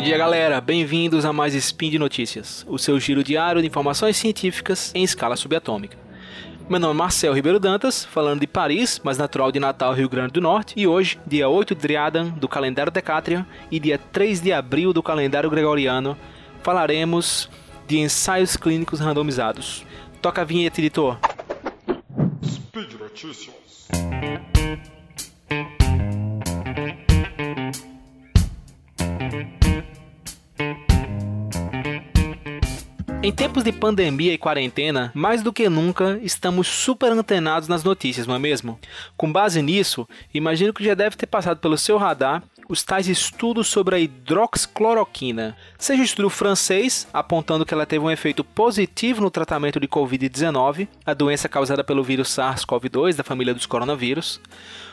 Bom 0.00 0.04
dia, 0.04 0.16
galera. 0.16 0.62
Bem-vindos 0.62 1.26
a 1.26 1.32
mais 1.32 1.52
Spin 1.54 1.90
de 1.90 1.98
Notícias, 1.98 2.64
o 2.66 2.78
seu 2.78 2.98
giro 2.98 3.22
diário 3.22 3.60
de 3.60 3.68
informações 3.68 4.16
científicas 4.16 4.90
em 4.94 5.04
escala 5.04 5.36
subatômica. 5.36 5.98
Meu 6.70 6.80
nome 6.80 6.94
é 6.94 6.96
Marcel 6.96 7.34
Ribeiro 7.34 7.60
Dantas, 7.60 8.02
falando 8.02 8.40
de 8.40 8.46
Paris, 8.46 8.98
mas 9.04 9.18
natural 9.18 9.52
de 9.52 9.60
Natal, 9.60 9.92
Rio 9.92 10.08
Grande 10.08 10.32
do 10.32 10.40
Norte, 10.40 10.72
e 10.74 10.86
hoje, 10.86 11.20
dia 11.26 11.50
8 11.50 11.74
de 11.74 11.82
Driadan, 11.82 12.30
do 12.30 12.48
calendário 12.48 12.90
Decatrian, 12.90 13.46
e 13.70 13.78
dia 13.78 13.98
3 13.98 14.40
de 14.40 14.54
abril 14.54 14.94
do 14.94 15.02
calendário 15.02 15.50
Gregoriano, 15.50 16.16
falaremos 16.62 17.50
de 17.86 17.98
ensaios 17.98 18.56
clínicos 18.56 19.00
randomizados. 19.00 19.84
Toca 20.22 20.40
a 20.40 20.44
vinheta, 20.46 20.80
editor. 20.80 21.18
Speed 22.42 22.94
Notícias. 22.98 23.86
Em 33.22 33.30
tempos 33.30 33.62
de 33.62 33.70
pandemia 33.70 34.32
e 34.32 34.38
quarentena, 34.38 35.12
mais 35.14 35.42
do 35.42 35.52
que 35.52 35.68
nunca 35.68 36.18
estamos 36.22 36.66
super 36.66 37.12
antenados 37.12 37.68
nas 37.68 37.84
notícias, 37.84 38.26
não 38.26 38.34
é 38.34 38.38
mesmo? 38.38 38.80
Com 39.14 39.30
base 39.30 39.60
nisso, 39.60 40.08
imagino 40.32 40.72
que 40.72 40.82
já 40.82 40.94
deve 40.94 41.16
ter 41.16 41.26
passado 41.26 41.58
pelo 41.58 41.76
seu 41.76 41.98
radar 41.98 42.42
os 42.66 42.82
tais 42.82 43.08
estudos 43.08 43.68
sobre 43.68 43.96
a 43.96 43.98
hidroxicloroquina, 43.98 45.56
seja 45.76 46.00
o 46.00 46.04
estudo 46.04 46.30
francês, 46.30 47.06
apontando 47.12 47.66
que 47.66 47.74
ela 47.74 47.84
teve 47.84 48.04
um 48.04 48.10
efeito 48.10 48.44
positivo 48.44 49.20
no 49.20 49.30
tratamento 49.30 49.80
de 49.80 49.88
Covid-19, 49.88 50.88
a 51.04 51.12
doença 51.12 51.48
causada 51.48 51.82
pelo 51.82 52.04
vírus 52.04 52.28
SARS-CoV-2 52.28 53.16
da 53.16 53.24
família 53.24 53.52
dos 53.52 53.66
coronavírus, 53.66 54.40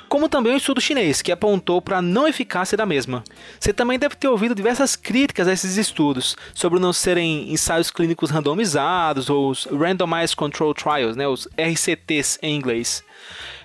como 0.07 0.29
também 0.29 0.53
um 0.53 0.57
estudo 0.57 0.81
chinês 0.81 1.21
que 1.21 1.31
apontou 1.31 1.81
para 1.81 1.97
a 1.97 2.01
não 2.01 2.27
eficácia 2.27 2.77
da 2.77 2.85
mesma. 2.85 3.23
Você 3.59 3.73
também 3.73 3.99
deve 3.99 4.15
ter 4.15 4.27
ouvido 4.27 4.55
diversas 4.55 4.95
críticas 4.95 5.47
a 5.47 5.53
esses 5.53 5.77
estudos 5.77 6.35
sobre 6.53 6.79
não 6.79 6.93
serem 6.93 7.51
ensaios 7.51 7.91
clínicos 7.91 8.29
randomizados 8.29 9.29
ou 9.29 9.49
os 9.49 9.65
Randomized 9.65 10.35
Control 10.35 10.73
Trials, 10.73 11.15
né, 11.15 11.27
os 11.27 11.47
RCTs 11.57 12.39
em 12.41 12.55
inglês. 12.55 13.03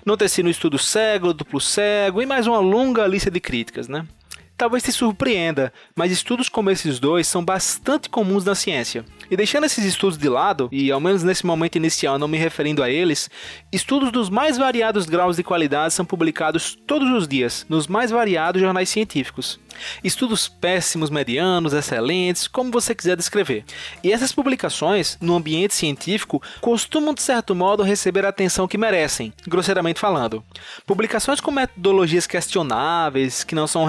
Não 0.05 0.17
ter 0.17 0.29
sido 0.29 0.47
um 0.47 0.51
estudo 0.51 0.77
cego, 0.77 1.33
duplo 1.33 1.61
cego 1.61 2.21
e 2.21 2.25
mais 2.25 2.45
uma 2.45 2.59
longa 2.59 3.07
lista 3.07 3.31
de 3.31 3.39
críticas, 3.39 3.87
né? 3.87 4.05
Talvez 4.63 4.81
te 4.81 4.93
surpreenda, 4.93 5.73
mas 5.93 6.09
estudos 6.09 6.47
como 6.47 6.71
esses 6.71 6.97
dois 6.97 7.27
são 7.27 7.43
bastante 7.43 8.07
comuns 8.07 8.45
na 8.45 8.55
ciência. 8.55 9.03
E 9.29 9.35
deixando 9.35 9.65
esses 9.65 9.83
estudos 9.83 10.17
de 10.17 10.29
lado, 10.29 10.69
e 10.71 10.89
ao 10.89 11.01
menos 11.01 11.21
nesse 11.21 11.45
momento 11.45 11.75
inicial 11.75 12.17
não 12.17 12.29
me 12.29 12.37
referindo 12.37 12.81
a 12.81 12.89
eles, 12.89 13.29
estudos 13.73 14.09
dos 14.09 14.29
mais 14.29 14.57
variados 14.57 15.05
graus 15.05 15.35
de 15.35 15.43
qualidade 15.43 15.93
são 15.93 16.05
publicados 16.05 16.77
todos 16.87 17.09
os 17.09 17.27
dias 17.27 17.65
nos 17.67 17.87
mais 17.87 18.09
variados 18.09 18.61
jornais 18.61 18.87
científicos. 18.87 19.59
Estudos 20.03 20.47
péssimos, 20.47 21.09
medianos, 21.09 21.73
excelentes, 21.73 22.47
como 22.47 22.71
você 22.71 22.93
quiser 22.93 23.15
descrever. 23.15 23.65
E 24.03 24.11
essas 24.11 24.31
publicações, 24.31 25.17
no 25.19 25.35
ambiente 25.35 25.73
científico, 25.73 26.41
costumam, 26.61 27.13
de 27.13 27.21
certo 27.21 27.55
modo, 27.55 27.83
receber 27.83 28.25
a 28.25 28.29
atenção 28.29 28.67
que 28.67 28.77
merecem, 28.77 29.33
grosseiramente 29.47 29.99
falando. 29.99 30.43
Publicações 30.85 31.41
com 31.41 31.51
metodologias 31.51 32.27
questionáveis, 32.27 33.43
que 33.43 33.55
não 33.55 33.67
são 33.67 33.85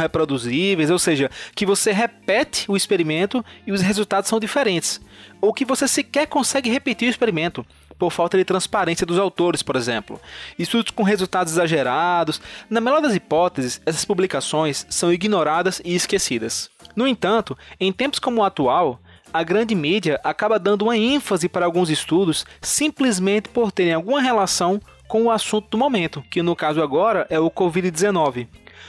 reproduzíveis, 0.65 0.91
ou 0.91 0.99
seja, 0.99 1.31
que 1.55 1.67
você 1.67 1.93
repete 1.93 2.71
o 2.71 2.77
experimento 2.77 3.45
e 3.67 3.73
os 3.73 3.81
resultados 3.81 4.29
são 4.29 4.41
diferentes, 4.41 5.01
ou 5.41 5.53
que 5.53 5.65
você 5.65 5.87
sequer 5.87 6.27
consegue 6.27 6.71
repetir 6.71 7.09
o 7.09 7.11
experimento 7.11 7.65
por 7.99 8.11
falta 8.11 8.37
de 8.37 8.45
transparência 8.45 9.07
dos 9.07 9.19
autores, 9.19 9.63
por 9.63 9.77
exemplo. 9.77 10.21
Estudos 10.59 10.91
com 10.91 11.05
resultados 11.05 11.53
exagerados. 11.53 12.41
Na 12.69 12.81
melhor 12.81 13.01
das 13.01 13.15
hipóteses, 13.15 13.81
essas 13.87 14.05
publicações 14.05 14.85
são 14.91 15.13
ignoradas 15.13 15.81
e 15.85 15.95
esquecidas. 15.95 16.69
No 16.97 17.07
entanto, 17.07 17.57
em 17.79 17.93
tempos 17.93 18.19
como 18.19 18.41
o 18.41 18.45
atual, 18.45 18.99
a 19.33 19.43
grande 19.45 19.75
mídia 19.75 20.21
acaba 20.25 20.59
dando 20.59 20.83
uma 20.83 20.97
ênfase 20.97 21.49
para 21.49 21.67
alguns 21.67 21.89
estudos 21.89 22.45
simplesmente 22.61 23.49
por 23.49 23.71
terem 23.71 23.95
alguma 23.95 24.21
relação 24.21 24.81
com 25.07 25.25
o 25.25 25.31
assunto 25.31 25.69
do 25.71 25.79
momento, 25.79 26.23
que 26.31 26.43
no 26.43 26.57
caso 26.57 26.83
agora 26.83 27.27
é 27.31 27.39
o 27.39 27.51
Covid-19. 27.51 28.49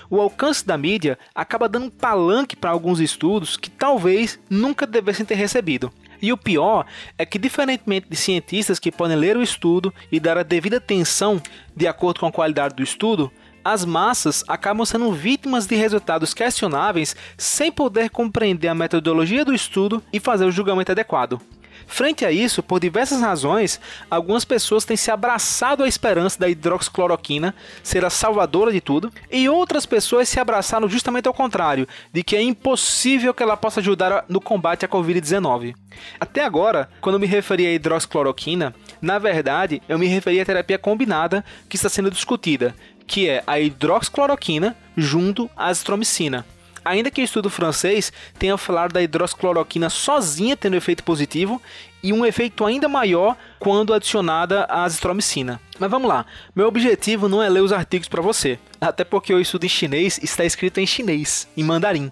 O 0.10 0.22
alcance 0.22 0.66
da 0.66 0.78
mídia 0.78 1.18
acaba 1.34 1.70
dando 1.70 1.88
um 1.88 1.90
palanque 1.90 2.56
para 2.56 2.70
alguns 2.70 3.00
estudos 3.00 3.58
que 3.58 3.70
talvez 3.70 4.40
nunca 4.50 4.86
devessem 4.86 5.26
ter 5.26 5.36
recebido. 5.36 5.92
E 6.22 6.32
o 6.32 6.38
pior 6.38 6.86
é 7.18 7.26
que, 7.26 7.38
diferentemente 7.38 8.08
de 8.10 8.16
cientistas 8.16 8.80
que 8.80 8.92
podem 8.92 9.18
ler 9.18 9.38
o 9.38 9.44
estudo 9.44 9.94
e 10.12 10.20
dar 10.20 10.38
a 10.38 10.44
devida 10.44 10.78
atenção 10.78 11.42
de 11.76 11.88
acordo 11.88 12.20
com 12.20 12.28
a 12.28 12.32
qualidade 12.32 12.76
do 12.76 12.84
estudo, 12.84 13.32
as 13.64 13.84
massas 13.84 14.44
acabam 14.48 14.86
sendo 14.86 15.12
vítimas 15.12 15.66
de 15.66 15.76
resultados 15.76 16.36
questionáveis 16.36 17.16
sem 17.36 17.72
poder 17.72 18.12
compreender 18.12 18.68
a 18.68 18.76
metodologia 18.76 19.44
do 19.44 19.56
estudo 19.56 20.04
e 20.14 20.20
fazer 20.20 20.46
o 20.46 20.52
julgamento 20.52 20.92
adequado. 20.92 21.42
Frente 21.88 22.26
a 22.26 22.32
isso, 22.32 22.64
por 22.64 22.80
diversas 22.80 23.22
razões, 23.22 23.80
algumas 24.10 24.44
pessoas 24.44 24.86
têm 24.86 24.98
se 24.98 25.12
abraçado 25.12 25.84
à 25.84 25.88
esperança 25.88 26.40
da 26.40 26.50
hidroxicloroquina 26.50 27.54
ser 27.84 28.04
a 28.04 28.10
salvadora 28.10 28.72
de 28.72 28.82
tudo, 28.82 29.12
e 29.32 29.48
outras 29.48 29.86
pessoas 29.86 30.28
se 30.28 30.40
abraçaram 30.40 30.90
justamente 30.90 31.28
ao 31.28 31.34
contrário, 31.34 31.88
de 32.12 32.24
que 32.24 32.36
é 32.36 32.42
impossível 32.42 33.34
que 33.34 33.44
ela 33.44 33.58
possa 33.58 33.80
ajudar 33.80 34.26
no 34.28 34.42
combate 34.42 34.86
à 34.86 34.88
Covid-19. 34.88 35.76
Até 36.20 36.44
agora, 36.44 36.90
quando 37.00 37.20
me 37.20 37.28
referi 37.28 37.68
à 37.68 37.74
hidroxicloroquina, 37.74 38.74
na 39.02 39.20
verdade, 39.20 39.82
eu 39.88 40.00
me 40.00 40.08
referi 40.08 40.40
à 40.42 40.46
terapia 40.46 40.78
combinada 40.78 41.44
que 41.70 41.76
está 41.76 41.90
sendo 41.90 42.12
discutida, 42.12 42.76
que 43.08 43.30
é 43.30 43.44
a 43.46 43.60
hidroxicloroquina 43.60 44.76
junto 44.98 45.50
à 45.56 45.68
azitromicina 45.68 46.46
ainda 46.86 47.10
que 47.10 47.22
o 47.22 47.24
estudo 47.24 47.50
francês 47.50 48.14
tenha 48.38 48.58
falado 48.58 48.94
da 48.94 49.02
hidroxicloroquina 49.02 49.90
sozinha 49.90 50.56
tendo 50.56 50.78
efeito 50.78 51.04
positivo 51.04 51.62
e 52.04 52.14
um 52.14 52.24
efeito 52.24 52.64
ainda 52.64 52.88
maior 52.88 53.36
quando 53.60 53.94
adicionada 53.94 54.66
à 54.66 54.84
azitromicina. 54.84 55.60
Mas 55.80 55.90
vamos 55.90 56.08
lá, 56.08 56.26
meu 56.56 56.68
objetivo 56.68 57.28
não 57.28 57.42
é 57.42 57.50
ler 57.50 57.64
os 57.64 57.74
artigos 57.74 58.08
para 58.08 58.22
você, 58.22 58.60
até 58.80 59.04
porque 59.04 59.34
o 59.34 59.42
estudo 59.42 59.66
em 59.66 59.70
chinês 59.70 60.20
está 60.22 60.46
escrito 60.46 60.80
em 60.80 60.86
chinês, 60.86 61.48
em 61.58 61.64
mandarim, 61.64 62.12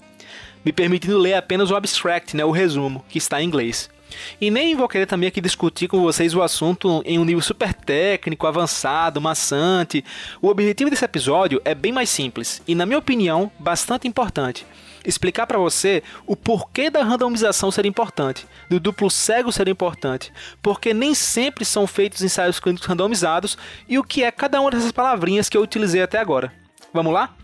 me 0.66 0.74
permitindo 0.74 1.20
ler 1.20 1.36
apenas 1.36 1.70
o 1.70 1.76
abstract, 1.76 2.36
né, 2.36 2.44
o 2.44 2.52
resumo, 2.52 3.06
que 3.08 3.20
está 3.20 3.42
em 3.42 3.46
inglês. 3.46 3.93
E 4.40 4.50
nem 4.52 4.76
vou 4.76 4.88
querer 4.88 5.06
também 5.06 5.28
aqui 5.28 5.42
discutir 5.42 5.88
com 5.88 6.02
vocês 6.02 6.34
o 6.36 6.42
assunto 6.42 7.02
em 7.06 7.20
um 7.20 7.26
nível 7.26 7.42
super 7.42 7.74
técnico, 7.74 8.48
avançado, 8.48 9.22
maçante. 9.22 10.04
O 10.42 10.48
objetivo 10.48 10.90
desse 10.90 11.06
episódio 11.06 11.62
é 11.64 11.74
bem 11.74 11.92
mais 11.92 12.10
simples 12.10 12.62
e, 12.68 12.76
na 12.76 12.86
minha 12.86 13.00
opinião, 13.00 13.52
bastante 13.60 14.08
importante. 14.08 14.66
Explicar 15.06 15.46
para 15.46 15.58
você 15.58 16.02
o 16.26 16.36
porquê 16.36 16.90
da 16.90 17.04
randomização 17.04 17.70
ser 17.70 17.86
importante, 17.86 18.48
do 18.70 18.80
duplo 18.80 19.10
cego 19.10 19.52
ser 19.52 19.68
importante, 19.68 20.32
porque 20.62 20.94
nem 20.94 21.14
sempre 21.14 21.66
são 21.66 21.86
feitos 21.86 22.22
ensaios 22.22 22.60
clínicos 22.60 22.88
randomizados 22.88 23.58
e 23.88 24.00
o 24.00 24.04
que 24.04 24.24
é 24.24 24.32
cada 24.32 24.62
uma 24.62 24.72
dessas 24.72 24.94
palavrinhas 24.94 25.50
que 25.50 25.58
eu 25.58 25.62
utilizei 25.62 26.02
até 26.02 26.20
agora. 26.20 26.54
Vamos 26.94 27.12
lá? 27.12 27.36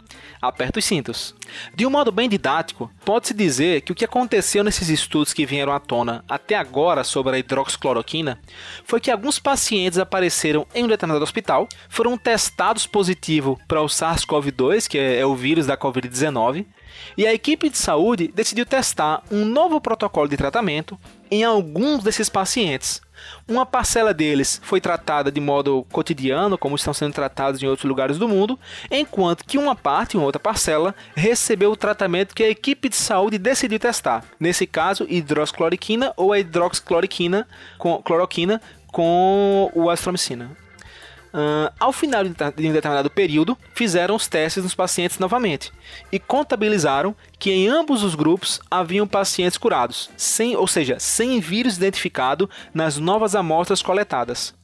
Aperta 0.41 0.79
os 0.79 0.85
cintos. 0.85 1.35
De 1.75 1.85
um 1.85 1.89
modo 1.89 2.11
bem 2.11 2.29
didático, 2.29 2.89
pode-se 3.03 3.33
dizer 3.33 3.81
que 3.81 3.91
o 3.91 3.95
que 3.95 4.05
aconteceu 4.05 4.63
nesses 4.63 4.89
estudos 4.89 5.33
que 5.33 5.45
vieram 5.45 5.73
à 5.73 5.79
tona 5.79 6.23
até 6.27 6.55
agora 6.55 7.03
sobre 7.03 7.35
a 7.35 7.39
hidroxicloroquina 7.39 8.39
foi 8.83 8.99
que 8.99 9.11
alguns 9.11 9.39
pacientes 9.39 9.99
apareceram 9.99 10.65
em 10.73 10.83
um 10.83 10.87
determinado 10.87 11.23
hospital, 11.23 11.67
foram 11.89 12.17
testados 12.17 12.85
positivo 12.85 13.59
para 13.67 13.81
o 13.81 13.87
SARS-CoV-2, 13.87 14.87
que 14.87 14.97
é 14.97 15.25
o 15.25 15.35
vírus 15.35 15.65
da 15.65 15.77
Covid-19, 15.77 16.65
e 17.17 17.25
a 17.25 17.33
equipe 17.33 17.69
de 17.69 17.77
saúde 17.77 18.31
decidiu 18.33 18.65
testar 18.65 19.23
um 19.31 19.45
novo 19.45 19.79
protocolo 19.81 20.27
de 20.27 20.37
tratamento 20.37 20.97
em 21.31 21.43
alguns 21.43 22.03
desses 22.03 22.29
pacientes. 22.29 23.01
Uma 23.47 23.65
parcela 23.65 24.13
deles 24.13 24.59
foi 24.63 24.79
tratada 24.79 25.31
de 25.31 25.39
modo 25.41 25.85
cotidiano, 25.91 26.57
como 26.57 26.75
estão 26.75 26.93
sendo 26.93 27.13
tratados 27.13 27.61
em 27.61 27.67
outros 27.67 27.87
lugares 27.87 28.17
do 28.17 28.27
mundo, 28.27 28.57
enquanto 28.89 29.45
que 29.45 29.57
uma 29.57 29.75
parte, 29.75 30.15
uma 30.15 30.25
outra 30.25 30.39
parcela, 30.39 30.95
recebeu 31.15 31.71
o 31.71 31.77
tratamento 31.77 32.33
que 32.33 32.43
a 32.43 32.49
equipe 32.49 32.89
de 32.89 32.95
saúde 32.95 33.37
decidiu 33.37 33.79
testar. 33.79 34.23
Nesse 34.39 34.65
caso, 34.65 35.05
hidroxicloroquina 35.09 36.13
ou 36.15 36.31
a 36.31 36.39
hidroxicloroquina 36.39 37.47
com 37.77 38.01
cloroquina 38.01 38.61
com 38.91 39.71
o 39.75 39.89
azitromicina. 39.89 40.68
Uh, 41.31 41.71
ao 41.79 41.93
final 41.93 42.23
de 42.23 42.29
um 42.31 42.73
determinado 42.73 43.09
período, 43.09 43.57
fizeram 43.75 44.15
os 44.15 44.27
testes 44.27 44.63
nos 44.63 44.73
pacientes 44.73 45.19
novamente 45.19 45.71
e 46.11 46.17
contabilizaram 46.17 47.15
que 47.37 47.51
em 47.51 47.67
ambos 47.67 48.03
os 48.03 48.15
grupos 48.15 48.59
haviam 48.69 49.07
pacientes 49.07 49.57
curados, 49.57 50.09
sem, 50.17 50.55
ou 50.55 50.65
seja, 50.65 50.97
sem 50.99 51.39
vírus 51.39 51.77
identificado 51.77 52.49
nas 52.73 52.97
novas 52.97 53.35
amostras 53.35 53.81
coletadas. 53.81 54.55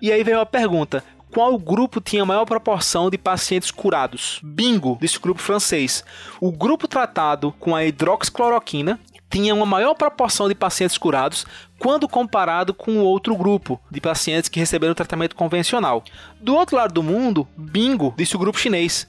E 0.00 0.10
aí 0.10 0.24
veio 0.24 0.40
a 0.40 0.46
pergunta: 0.46 1.04
qual 1.30 1.56
grupo 1.58 2.00
tinha 2.00 2.24
maior 2.24 2.44
proporção 2.44 3.08
de 3.08 3.16
pacientes 3.16 3.70
curados? 3.70 4.40
Bingo, 4.42 4.96
desse 5.00 5.18
grupo 5.20 5.40
francês. 5.40 6.02
O 6.40 6.50
grupo 6.50 6.88
tratado 6.88 7.52
com 7.60 7.76
a 7.76 7.84
hidroxicloroquina 7.84 8.98
tinha 9.30 9.54
uma 9.54 9.64
maior 9.64 9.94
proporção 9.94 10.48
de 10.48 10.54
pacientes 10.54 10.98
curados 10.98 11.46
quando 11.78 12.08
comparado 12.08 12.74
com 12.74 12.98
o 12.98 13.04
outro 13.04 13.36
grupo 13.36 13.80
de 13.90 14.00
pacientes 14.00 14.48
que 14.48 14.58
receberam 14.58 14.92
tratamento 14.92 15.36
convencional. 15.36 16.02
Do 16.40 16.54
outro 16.54 16.76
lado 16.76 16.92
do 16.92 17.02
mundo, 17.02 17.46
bingo, 17.56 18.12
disse 18.16 18.34
o 18.34 18.38
grupo 18.38 18.58
chinês. 18.58 19.06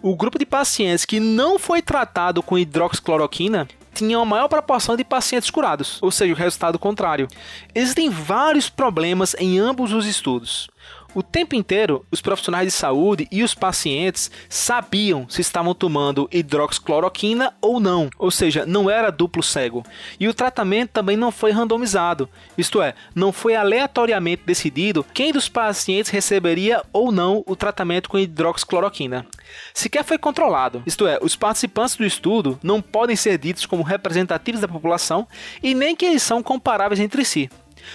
O 0.00 0.14
grupo 0.14 0.38
de 0.38 0.46
pacientes 0.46 1.04
que 1.04 1.18
não 1.18 1.58
foi 1.58 1.82
tratado 1.82 2.42
com 2.42 2.56
hidroxicloroquina 2.56 3.66
tinham 3.92 4.22
a 4.22 4.26
maior 4.26 4.46
proporção 4.46 4.94
de 4.94 5.02
pacientes 5.02 5.50
curados, 5.50 5.98
ou 6.02 6.10
seja, 6.10 6.32
o 6.32 6.36
resultado 6.36 6.78
contrário. 6.78 7.26
Existem 7.74 8.10
vários 8.10 8.68
problemas 8.68 9.34
em 9.38 9.58
ambos 9.58 9.92
os 9.92 10.06
estudos. 10.06 10.68
O 11.16 11.22
tempo 11.22 11.54
inteiro, 11.54 12.04
os 12.10 12.20
profissionais 12.20 12.66
de 12.66 12.78
saúde 12.78 13.26
e 13.32 13.42
os 13.42 13.54
pacientes 13.54 14.30
sabiam 14.50 15.26
se 15.30 15.40
estavam 15.40 15.74
tomando 15.74 16.28
hidroxicloroquina 16.30 17.54
ou 17.62 17.80
não, 17.80 18.10
ou 18.18 18.30
seja, 18.30 18.66
não 18.66 18.90
era 18.90 19.10
duplo 19.10 19.42
cego. 19.42 19.82
E 20.20 20.28
o 20.28 20.34
tratamento 20.34 20.90
também 20.90 21.16
não 21.16 21.32
foi 21.32 21.52
randomizado, 21.52 22.28
isto 22.58 22.82
é, 22.82 22.92
não 23.14 23.32
foi 23.32 23.56
aleatoriamente 23.56 24.42
decidido 24.44 25.06
quem 25.14 25.32
dos 25.32 25.48
pacientes 25.48 26.10
receberia 26.10 26.82
ou 26.92 27.10
não 27.10 27.42
o 27.46 27.56
tratamento 27.56 28.10
com 28.10 28.18
hidroxicloroquina. 28.18 29.26
Sequer 29.72 30.04
foi 30.04 30.18
controlado, 30.18 30.82
isto 30.84 31.06
é, 31.06 31.18
os 31.22 31.34
participantes 31.34 31.96
do 31.96 32.04
estudo 32.04 32.60
não 32.62 32.82
podem 32.82 33.16
ser 33.16 33.38
ditos 33.38 33.64
como 33.64 33.82
representativos 33.82 34.60
da 34.60 34.68
população 34.68 35.26
e 35.62 35.74
nem 35.74 35.96
que 35.96 36.04
eles 36.04 36.22
são 36.22 36.42
comparáveis 36.42 37.00
entre 37.00 37.24
si. 37.24 37.48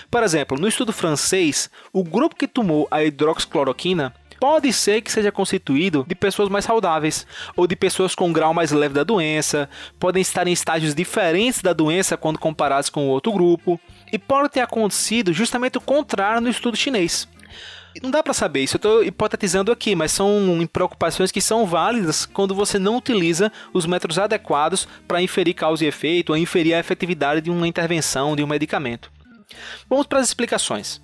Por 0.09 0.23
exemplo, 0.23 0.57
no 0.57 0.67
estudo 0.67 0.93
francês, 0.93 1.69
o 1.91 2.03
grupo 2.03 2.35
que 2.35 2.47
tomou 2.47 2.87
a 2.91 3.03
hidroxicloroquina 3.03 4.13
pode 4.41 4.73
ser 4.73 5.01
que 5.01 5.11
seja 5.11 5.31
constituído 5.31 6.03
de 6.07 6.15
pessoas 6.15 6.49
mais 6.49 6.65
saudáveis 6.65 7.27
ou 7.55 7.67
de 7.67 7.75
pessoas 7.75 8.15
com 8.15 8.27
um 8.27 8.33
grau 8.33 8.55
mais 8.55 8.71
leve 8.71 8.95
da 8.95 9.03
doença, 9.03 9.69
podem 9.99 10.19
estar 10.19 10.47
em 10.47 10.51
estágios 10.51 10.95
diferentes 10.95 11.61
da 11.61 11.73
doença 11.73 12.17
quando 12.17 12.39
comparados 12.39 12.89
com 12.89 13.05
o 13.05 13.09
outro 13.09 13.31
grupo, 13.31 13.79
e 14.11 14.17
pode 14.17 14.49
ter 14.49 14.61
acontecido 14.61 15.31
justamente 15.31 15.77
o 15.77 15.81
contrário 15.81 16.41
no 16.41 16.49
estudo 16.49 16.75
chinês. 16.75 17.27
Não 18.01 18.09
dá 18.09 18.23
para 18.23 18.33
saber, 18.33 18.63
isso 18.63 18.77
eu 18.77 18.79
estou 18.79 19.03
hipotetizando 19.03 19.71
aqui, 19.71 19.95
mas 19.95 20.11
são 20.11 20.67
preocupações 20.71 21.31
que 21.31 21.41
são 21.41 21.67
válidas 21.67 22.25
quando 22.25 22.55
você 22.55 22.79
não 22.79 22.97
utiliza 22.97 23.51
os 23.73 23.85
métodos 23.85 24.17
adequados 24.17 24.87
para 25.07 25.21
inferir 25.21 25.53
causa 25.53 25.83
e 25.85 25.87
efeito 25.87 26.31
ou 26.31 26.37
inferir 26.37 26.73
a 26.73 26.79
efetividade 26.79 27.41
de 27.41 27.51
uma 27.51 27.67
intervenção, 27.67 28.35
de 28.35 28.43
um 28.43 28.47
medicamento. 28.47 29.11
Vamos 29.89 30.07
para 30.07 30.19
as 30.19 30.27
explicações. 30.27 31.01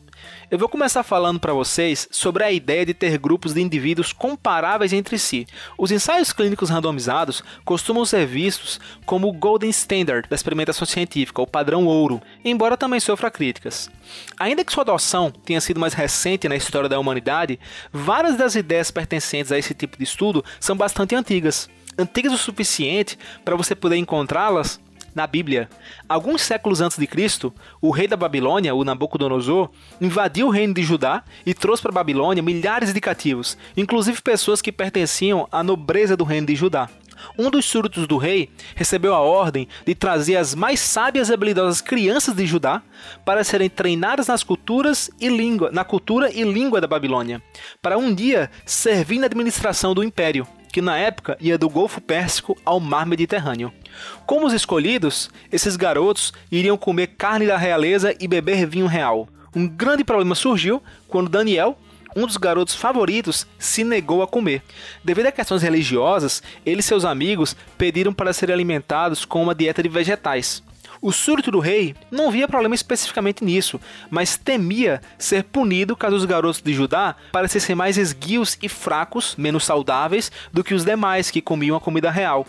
Eu 0.49 0.57
vou 0.57 0.69
começar 0.69 1.03
falando 1.03 1.39
para 1.39 1.53
vocês 1.53 2.07
sobre 2.09 2.43
a 2.43 2.51
ideia 2.51 2.85
de 2.85 2.93
ter 2.93 3.17
grupos 3.17 3.53
de 3.53 3.61
indivíduos 3.61 4.13
comparáveis 4.13 4.93
entre 4.93 5.19
si. 5.19 5.45
Os 5.77 5.91
ensaios 5.91 6.31
clínicos 6.31 6.69
randomizados 6.69 7.43
costumam 7.65 8.05
ser 8.05 8.25
vistos 8.25 8.79
como 9.05 9.27
o 9.27 9.33
golden 9.33 9.69
standard 9.69 10.27
da 10.29 10.35
experimentação 10.35 10.85
científica, 10.85 11.41
o 11.41 11.47
padrão 11.47 11.85
ouro, 11.85 12.21
embora 12.45 12.77
também 12.77 12.99
sofra 12.99 13.29
críticas. 13.29 13.89
Ainda 14.39 14.63
que 14.63 14.71
sua 14.71 14.83
adoção 14.83 15.31
tenha 15.31 15.59
sido 15.59 15.79
mais 15.79 15.93
recente 15.93 16.47
na 16.47 16.55
história 16.55 16.87
da 16.87 16.99
humanidade, 16.99 17.59
várias 17.91 18.37
das 18.37 18.55
ideias 18.55 18.89
pertencentes 18.89 19.51
a 19.51 19.57
esse 19.57 19.73
tipo 19.73 19.97
de 19.97 20.03
estudo 20.03 20.43
são 20.59 20.77
bastante 20.77 21.13
antigas. 21.13 21.69
Antigas 21.97 22.31
o 22.31 22.37
suficiente 22.37 23.17
para 23.43 23.55
você 23.55 23.75
poder 23.75 23.97
encontrá-las 23.97 24.79
na 25.17 25.25
Bíblia. 25.27 25.67
Alguns 26.07 26.43
séculos 26.43 26.79
antes 26.79 26.97
de 26.97 27.07
Cristo, 27.07 27.51
o 27.81 27.89
rei 27.89 28.07
da 28.07 28.15
Babilônia, 28.15 28.75
o 28.75 28.83
Nabucodonosor, 28.83 29.69
invadiu 29.99 30.47
o 30.47 30.51
reino 30.51 30.75
de 30.75 30.83
Judá 30.83 31.23
e 31.43 31.55
trouxe 31.55 31.81
para 31.81 31.91
Babilônia 31.91 32.43
milhares 32.43 32.93
de 32.93 33.01
cativos, 33.01 33.57
inclusive 33.75 34.21
pessoas 34.21 34.61
que 34.61 34.71
pertenciam 34.71 35.47
à 35.51 35.63
nobreza 35.63 36.15
do 36.15 36.23
reino 36.23 36.45
de 36.45 36.55
Judá. 36.55 36.87
Um 37.35 37.49
dos 37.49 37.65
súditos 37.65 38.05
do 38.05 38.15
rei 38.15 38.51
recebeu 38.75 39.15
a 39.15 39.19
ordem 39.19 39.67
de 39.83 39.95
trazer 39.95 40.35
as 40.35 40.53
mais 40.53 40.79
sábias 40.79 41.29
e 41.29 41.33
habilidosas 41.33 41.81
crianças 41.81 42.35
de 42.35 42.45
Judá 42.45 42.83
para 43.25 43.43
serem 43.43 43.71
treinadas 43.71 44.27
nas 44.27 44.43
culturas 44.43 45.09
e 45.19 45.27
língua, 45.27 45.71
na 45.71 45.83
cultura 45.83 46.31
e 46.31 46.43
língua 46.43 46.79
da 46.79 46.85
Babilônia, 46.85 47.41
para 47.81 47.97
um 47.97 48.13
dia 48.13 48.51
servir 48.67 49.17
na 49.17 49.25
administração 49.25 49.95
do 49.95 50.03
império 50.03 50.47
que 50.77 50.81
na 50.83 50.95
época 50.95 51.35
ia 51.41 51.57
do 51.57 51.67
Golfo 51.67 51.99
Pérsico 51.99 52.55
ao 52.63 52.79
Mar 52.79 53.07
Mediterrâneo. 53.07 53.73
Como 54.27 54.45
os 54.45 54.53
escolhidos, 54.53 55.27
esses 55.51 55.75
garotos 55.75 56.31
iriam 56.51 56.77
comer 56.77 57.15
carne 57.17 57.47
da 57.47 57.57
realeza 57.57 58.15
e 58.19 58.27
beber 58.27 58.67
vinho 58.67 58.85
real. 58.85 59.27
Um 59.55 59.67
grande 59.67 60.03
problema 60.03 60.35
surgiu 60.35 60.79
quando 61.07 61.29
Daniel, 61.29 61.79
um 62.15 62.27
dos 62.27 62.37
garotos 62.37 62.75
favoritos, 62.75 63.47
se 63.57 63.83
negou 63.83 64.21
a 64.21 64.27
comer. 64.27 64.61
Devido 65.03 65.25
a 65.25 65.31
questões 65.31 65.63
religiosas, 65.63 66.43
ele 66.63 66.81
e 66.81 66.83
seus 66.83 67.05
amigos 67.05 67.55
pediram 67.75 68.13
para 68.13 68.31
serem 68.31 68.53
alimentados 68.53 69.25
com 69.25 69.41
uma 69.41 69.55
dieta 69.55 69.81
de 69.81 69.89
vegetais. 69.89 70.61
O 71.01 71.11
súdito 71.11 71.51
do 71.51 71.59
rei 71.59 71.95
não 72.11 72.31
via 72.31 72.47
problema 72.47 72.73
especificamente 72.73 73.43
nisso, 73.43 73.79
mas 74.09 74.35
temia 74.35 75.01
ser 75.17 75.43
punido 75.43 75.95
caso 75.95 76.15
os 76.15 76.25
garotos 76.25 76.61
de 76.61 76.73
Judá 76.73 77.15
parecessem 77.31 77.75
mais 77.75 77.97
esguios 77.97 78.57
e 78.61 78.67
fracos, 78.67 79.35
menos 79.37 79.65
saudáveis, 79.65 80.31
do 80.51 80.63
que 80.63 80.73
os 80.73 80.83
demais 80.83 81.29
que 81.29 81.41
comiam 81.41 81.77
a 81.77 81.81
comida 81.81 82.09
real. 82.09 82.45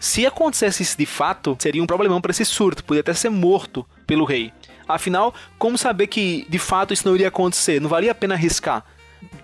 Se 0.00 0.26
acontecesse 0.26 0.82
isso 0.82 0.98
de 0.98 1.06
fato, 1.06 1.56
seria 1.58 1.82
um 1.82 1.86
problemão 1.86 2.20
para 2.20 2.30
esse 2.30 2.44
súdito, 2.44 2.84
poderia 2.84 3.00
até 3.00 3.14
ser 3.14 3.30
morto 3.30 3.86
pelo 4.06 4.24
rei. 4.24 4.52
Afinal, 4.86 5.34
como 5.58 5.78
saber 5.78 6.08
que 6.08 6.46
de 6.48 6.58
fato 6.58 6.92
isso 6.92 7.06
não 7.06 7.14
iria 7.14 7.28
acontecer? 7.28 7.80
Não 7.80 7.88
valia 7.88 8.12
a 8.12 8.14
pena 8.14 8.34
arriscar 8.34 8.84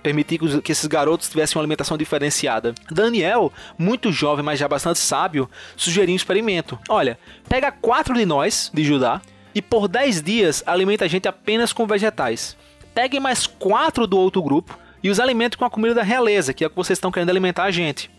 permitir 0.02 0.38
que 0.62 0.72
esses 0.72 0.86
garotos 0.86 1.28
tivessem 1.28 1.56
uma 1.56 1.62
alimentação 1.62 1.96
diferenciada. 1.96 2.74
Daniel, 2.90 3.52
muito 3.78 4.12
jovem, 4.12 4.44
mas 4.44 4.58
já 4.58 4.68
bastante 4.68 4.98
sábio, 4.98 5.48
sugeriu 5.76 6.12
um 6.12 6.16
experimento. 6.16 6.78
Olha, 6.88 7.18
pega 7.48 7.72
quatro 7.72 8.14
de 8.14 8.24
nós, 8.24 8.70
de 8.72 8.84
Judá, 8.84 9.20
e 9.54 9.60
por 9.60 9.88
10 9.88 10.22
dias 10.22 10.62
alimenta 10.66 11.04
a 11.04 11.08
gente 11.08 11.28
apenas 11.28 11.72
com 11.72 11.86
vegetais. 11.86 12.56
Pegue 12.94 13.20
mais 13.20 13.46
quatro 13.46 14.06
do 14.06 14.18
outro 14.18 14.42
grupo 14.42 14.78
e 15.02 15.10
os 15.10 15.18
alimente 15.18 15.56
com 15.56 15.64
a 15.64 15.70
comida 15.70 15.94
da 15.94 16.02
realeza, 16.02 16.52
que 16.52 16.62
é 16.62 16.66
o 16.66 16.70
que 16.70 16.76
vocês 16.76 16.96
estão 16.96 17.10
querendo 17.10 17.30
alimentar 17.30 17.64
a 17.64 17.70
gente 17.70 18.10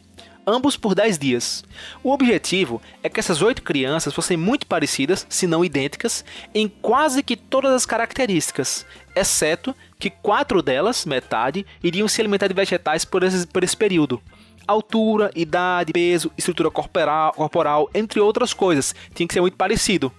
ambos 0.45 0.75
por 0.77 0.95
10 0.95 1.17
dias. 1.17 1.63
O 2.03 2.11
objetivo 2.11 2.81
é 3.03 3.09
que 3.09 3.19
essas 3.19 3.41
oito 3.41 3.61
crianças 3.61 4.13
fossem 4.13 4.38
muito 4.38 4.65
parecidas, 4.65 5.25
se 5.29 5.47
não 5.47 5.63
idênticas, 5.63 6.23
em 6.53 6.67
quase 6.67 7.23
que 7.23 7.35
todas 7.35 7.71
as 7.71 7.85
características, 7.85 8.85
exceto 9.15 9.75
que 9.99 10.09
quatro 10.09 10.61
delas, 10.61 11.05
metade, 11.05 11.65
iriam 11.83 12.07
se 12.07 12.21
alimentar 12.21 12.47
de 12.47 12.53
vegetais 12.53 13.05
por 13.05 13.23
esse, 13.23 13.45
por 13.47 13.63
esse 13.63 13.77
período. 13.77 14.21
Altura, 14.67 15.31
idade, 15.35 15.91
peso, 15.91 16.31
estrutura 16.38 16.69
corporal, 16.69 17.33
corporal, 17.33 17.89
entre 17.94 18.19
outras 18.19 18.53
coisas, 18.53 18.95
tinha 19.13 19.27
que 19.27 19.33
ser 19.33 19.41
muito 19.41 19.57
parecido. 19.57 20.11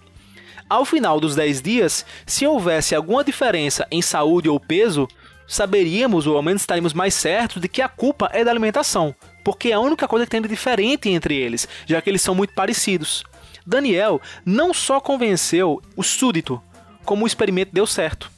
Ao 0.69 0.85
final 0.85 1.21
dos 1.21 1.35
10 1.35 1.61
dias, 1.61 2.07
se 2.27 2.47
houvesse 2.47 2.95
alguma 2.95 3.23
diferença 3.23 3.87
em 3.91 4.01
saúde 4.01 4.49
ou 4.49 4.59
peso, 4.59 5.07
saberíamos, 5.47 6.27
ou 6.27 6.37
ao 6.37 6.43
menos 6.43 6.63
estaríamos 6.63 6.95
mais 6.95 7.15
certos, 7.15 7.61
de 7.61 7.69
que 7.69 7.83
a 7.83 7.89
culpa 7.89 8.31
é 8.33 8.43
da 8.43 8.51
alimentação, 8.51 9.15
porque 9.45 9.71
é 9.71 9.73
a 9.73 9.81
única 9.81 10.09
coisa 10.09 10.27
que 10.27 10.31
tem 10.31 10.43
de 10.43 10.49
diferente 10.49 11.09
entre 11.09 11.37
eles, 11.37 11.69
já 11.87 12.01
que 12.01 12.11
eles 12.11 12.23
são 12.23 12.35
muito 12.35 12.55
parecidos. 12.55 13.25
Daniel 13.67 14.21
não 14.45 14.75
só 14.75 15.01
convenceu 15.01 15.81
o 15.97 16.03
súdito, 16.03 16.61
como 17.05 17.25
o 17.25 17.27
experimento 17.27 17.73
deu 17.73 17.87
certo. 17.87 18.31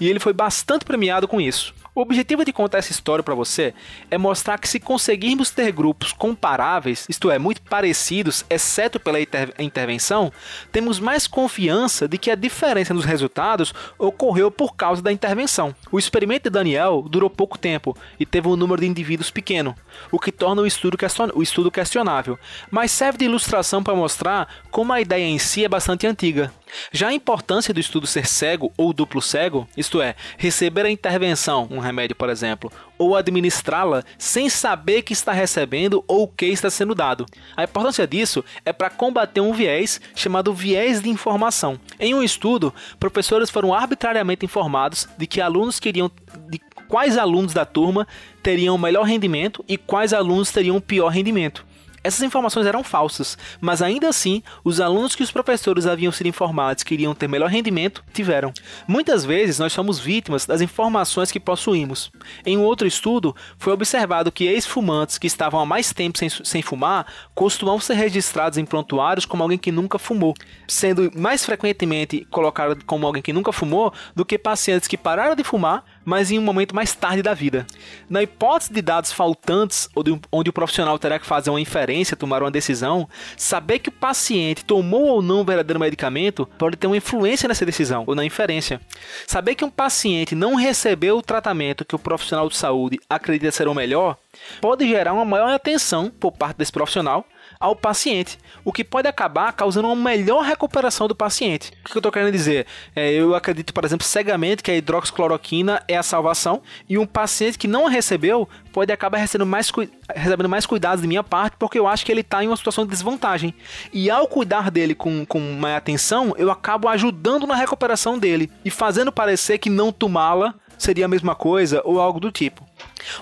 E 0.00 0.08
ele 0.08 0.20
foi 0.20 0.32
bastante 0.32 0.84
premiado 0.84 1.26
com 1.26 1.40
isso. 1.40 1.74
O 1.96 2.02
objetivo 2.02 2.44
de 2.44 2.52
contar 2.52 2.76
essa 2.76 2.92
história 2.92 3.24
para 3.24 3.34
você 3.34 3.72
é 4.10 4.18
mostrar 4.18 4.58
que 4.58 4.68
se 4.68 4.78
conseguirmos 4.78 5.48
ter 5.48 5.72
grupos 5.72 6.12
comparáveis, 6.12 7.06
isto 7.08 7.30
é, 7.30 7.38
muito 7.38 7.62
parecidos, 7.62 8.44
exceto 8.50 9.00
pela 9.00 9.18
inter 9.18 9.54
intervenção, 9.58 10.30
temos 10.70 11.00
mais 11.00 11.26
confiança 11.26 12.06
de 12.06 12.18
que 12.18 12.30
a 12.30 12.34
diferença 12.34 12.92
nos 12.92 13.06
resultados 13.06 13.72
ocorreu 13.98 14.50
por 14.50 14.76
causa 14.76 15.00
da 15.00 15.10
intervenção. 15.10 15.74
O 15.90 15.98
experimento 15.98 16.50
de 16.50 16.50
Daniel 16.50 17.00
durou 17.08 17.30
pouco 17.30 17.56
tempo 17.56 17.96
e 18.20 18.26
teve 18.26 18.46
um 18.46 18.56
número 18.56 18.82
de 18.82 18.86
indivíduos 18.86 19.30
pequeno, 19.30 19.74
o 20.12 20.18
que 20.18 20.30
torna 20.30 20.60
o 20.60 20.66
estudo, 20.66 20.98
o 21.34 21.42
estudo 21.42 21.70
questionável, 21.70 22.38
mas 22.70 22.90
serve 22.90 23.20
de 23.20 23.24
ilustração 23.24 23.82
para 23.82 23.94
mostrar 23.94 24.46
como 24.70 24.92
a 24.92 25.00
ideia 25.00 25.24
em 25.24 25.38
si 25.38 25.64
é 25.64 25.68
bastante 25.68 26.06
antiga. 26.06 26.52
Já 26.92 27.08
a 27.08 27.14
importância 27.14 27.72
do 27.72 27.80
estudo 27.80 28.06
ser 28.06 28.26
cego 28.26 28.72
ou 28.76 28.92
duplo 28.92 29.22
cego, 29.22 29.68
isto 29.76 30.00
é, 30.00 30.14
receber 30.36 30.86
a 30.86 30.90
intervenção, 30.90 31.68
um 31.70 31.78
remédio, 31.78 32.16
por 32.16 32.28
exemplo, 32.28 32.70
ou 32.98 33.16
administrá-la 33.16 34.02
sem 34.18 34.48
saber 34.48 35.02
que 35.02 35.12
está 35.12 35.32
recebendo 35.32 36.04
ou 36.06 36.24
o 36.24 36.28
que 36.28 36.46
está 36.46 36.70
sendo 36.70 36.94
dado. 36.94 37.26
A 37.56 37.64
importância 37.64 38.06
disso 38.06 38.44
é 38.64 38.72
para 38.72 38.90
combater 38.90 39.40
um 39.40 39.52
viés 39.52 40.00
chamado 40.14 40.52
viés 40.52 41.00
de 41.00 41.08
informação. 41.08 41.78
Em 41.98 42.14
um 42.14 42.22
estudo, 42.22 42.74
professores 42.98 43.50
foram 43.50 43.74
arbitrariamente 43.74 44.44
informados 44.44 45.08
de 45.16 45.26
que 45.26 45.40
alunos 45.40 45.80
queriam 45.80 46.10
de 46.48 46.60
quais 46.88 47.18
alunos 47.18 47.52
da 47.52 47.64
turma 47.64 48.06
teriam 48.42 48.78
melhor 48.78 49.04
rendimento 49.04 49.64
e 49.68 49.76
quais 49.76 50.12
alunos 50.12 50.52
teriam 50.52 50.80
pior 50.80 51.08
rendimento. 51.08 51.65
Essas 52.06 52.22
informações 52.22 52.66
eram 52.66 52.84
falsas, 52.84 53.36
mas 53.60 53.82
ainda 53.82 54.08
assim, 54.08 54.40
os 54.62 54.80
alunos 54.80 55.16
que 55.16 55.24
os 55.24 55.32
professores 55.32 55.86
haviam 55.86 56.12
sido 56.12 56.28
informados 56.28 56.84
que 56.84 56.94
iriam 56.94 57.16
ter 57.16 57.26
melhor 57.26 57.50
rendimento 57.50 58.04
tiveram. 58.14 58.52
Muitas 58.86 59.24
vezes 59.24 59.58
nós 59.58 59.72
somos 59.72 59.98
vítimas 59.98 60.46
das 60.46 60.60
informações 60.60 61.32
que 61.32 61.40
possuímos. 61.40 62.12
Em 62.44 62.56
um 62.56 62.62
outro 62.62 62.86
estudo, 62.86 63.34
foi 63.58 63.72
observado 63.72 64.30
que 64.30 64.44
ex-fumantes 64.44 65.18
que 65.18 65.26
estavam 65.26 65.58
há 65.58 65.66
mais 65.66 65.92
tempo 65.92 66.16
sem, 66.16 66.28
sem 66.28 66.62
fumar 66.62 67.06
costumam 67.34 67.80
ser 67.80 67.94
registrados 67.94 68.56
em 68.56 68.64
prontuários 68.64 69.26
como 69.26 69.42
alguém 69.42 69.58
que 69.58 69.72
nunca 69.72 69.98
fumou, 69.98 70.32
sendo 70.68 71.10
mais 71.12 71.44
frequentemente 71.44 72.24
colocado 72.30 72.84
como 72.84 73.04
alguém 73.04 73.22
que 73.22 73.32
nunca 73.32 73.50
fumou 73.50 73.92
do 74.14 74.24
que 74.24 74.38
pacientes 74.38 74.86
que 74.86 74.96
pararam 74.96 75.34
de 75.34 75.42
fumar 75.42 75.84
mas 76.06 76.30
em 76.30 76.38
um 76.38 76.42
momento 76.42 76.74
mais 76.74 76.94
tarde 76.94 77.20
da 77.20 77.34
vida. 77.34 77.66
Na 78.08 78.22
hipótese 78.22 78.72
de 78.72 78.80
dados 78.80 79.12
faltantes, 79.12 79.88
onde 80.30 80.48
o 80.48 80.52
profissional 80.52 80.98
terá 80.98 81.18
que 81.18 81.26
fazer 81.26 81.50
uma 81.50 81.60
inferência 81.60 82.16
tomar 82.16 82.42
uma 82.42 82.50
decisão, 82.50 83.08
saber 83.36 83.80
que 83.80 83.88
o 83.88 83.92
paciente 83.92 84.64
tomou 84.64 85.06
ou 85.08 85.20
não 85.20 85.40
o 85.40 85.44
verdadeiro 85.44 85.80
medicamento 85.80 86.48
pode 86.56 86.76
ter 86.76 86.86
uma 86.86 86.96
influência 86.96 87.48
nessa 87.48 87.66
decisão 87.66 88.04
ou 88.06 88.14
na 88.14 88.24
inferência. 88.24 88.80
Saber 89.26 89.56
que 89.56 89.64
um 89.64 89.70
paciente 89.70 90.34
não 90.34 90.54
recebeu 90.54 91.18
o 91.18 91.22
tratamento 91.22 91.84
que 91.84 91.96
o 91.96 91.98
profissional 91.98 92.48
de 92.48 92.56
saúde 92.56 93.00
acredita 93.10 93.50
ser 93.50 93.66
o 93.66 93.74
melhor 93.74 94.16
pode 94.60 94.86
gerar 94.88 95.12
uma 95.12 95.24
maior 95.24 95.52
atenção 95.52 96.10
por 96.10 96.32
parte 96.32 96.58
desse 96.58 96.72
profissional 96.72 97.26
ao 97.58 97.74
paciente, 97.74 98.38
o 98.64 98.72
que 98.72 98.84
pode 98.84 99.08
acabar 99.08 99.52
causando 99.52 99.88
uma 99.88 99.96
melhor 99.96 100.42
recuperação 100.42 101.08
do 101.08 101.14
paciente. 101.14 101.72
O 101.84 101.90
que 101.90 101.96
eu 101.96 102.00
estou 102.00 102.12
querendo 102.12 102.32
dizer? 102.32 102.66
É, 102.94 103.12
eu 103.12 103.34
acredito, 103.34 103.72
por 103.72 103.84
exemplo, 103.84 104.06
cegamente 104.06 104.62
que 104.62 104.70
a 104.70 104.76
hidroxicloroquina 104.76 105.82
é 105.88 105.96
a 105.96 106.02
salvação 106.02 106.62
e 106.88 106.98
um 106.98 107.06
paciente 107.06 107.58
que 107.58 107.68
não 107.68 107.86
a 107.86 107.90
recebeu 107.90 108.48
pode 108.72 108.92
acabar 108.92 109.18
recebendo 109.18 109.46
mais, 109.46 109.72
recebendo 110.14 110.48
mais 110.48 110.66
cuidados 110.66 111.00
de 111.00 111.08
minha 111.08 111.22
parte 111.22 111.56
porque 111.58 111.78
eu 111.78 111.86
acho 111.86 112.04
que 112.04 112.12
ele 112.12 112.20
está 112.20 112.44
em 112.44 112.48
uma 112.48 112.56
situação 112.56 112.84
de 112.84 112.90
desvantagem. 112.90 113.54
E 113.92 114.10
ao 114.10 114.26
cuidar 114.26 114.70
dele 114.70 114.94
com, 114.94 115.24
com 115.24 115.40
mais 115.40 115.76
atenção, 115.76 116.34
eu 116.36 116.50
acabo 116.50 116.88
ajudando 116.88 117.46
na 117.46 117.54
recuperação 117.54 118.18
dele 118.18 118.50
e 118.64 118.70
fazendo 118.70 119.10
parecer 119.10 119.58
que 119.58 119.70
não 119.70 119.90
tomá-la 119.90 120.54
seria 120.76 121.06
a 121.06 121.08
mesma 121.08 121.34
coisa 121.34 121.80
ou 121.84 122.00
algo 122.00 122.20
do 122.20 122.30
tipo. 122.30 122.65